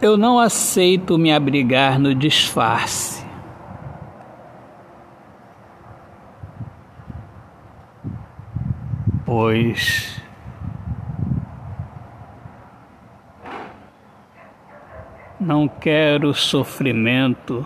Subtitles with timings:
[0.00, 3.24] Eu não aceito me abrigar no disfarce.
[9.24, 10.16] Pois
[15.46, 17.64] não quero sofrimento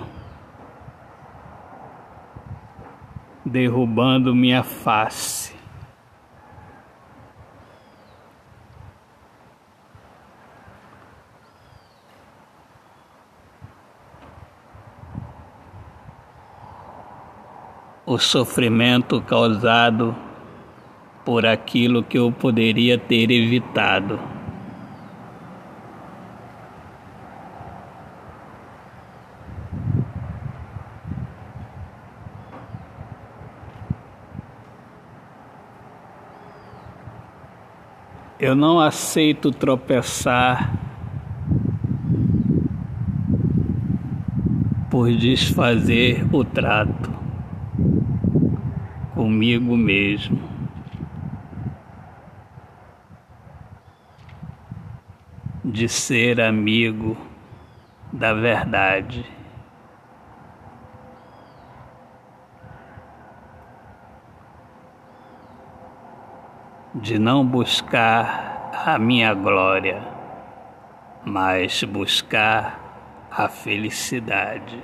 [3.45, 5.39] derrubando minha face.
[18.10, 20.16] O sofrimento causado
[21.24, 24.18] por aquilo que eu poderia ter evitado.
[38.40, 40.77] Eu não aceito tropeçar
[44.90, 47.29] por desfazer o trato
[49.30, 50.40] comigo mesmo.
[55.64, 57.16] De ser amigo
[58.12, 59.24] da verdade.
[66.92, 70.03] de não buscar a minha glória,
[71.25, 74.82] mas buscar a felicidade.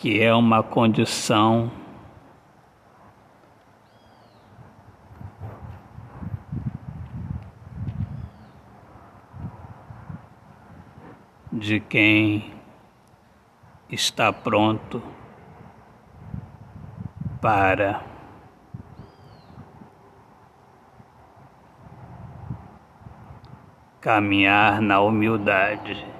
[0.00, 1.70] Que é uma condição
[11.52, 12.50] de quem
[13.90, 15.02] está pronto
[17.42, 18.02] para
[24.00, 26.19] caminhar na humildade.